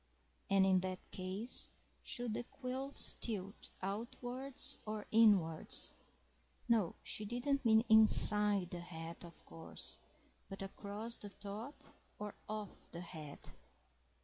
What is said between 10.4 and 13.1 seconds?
but across the top or off the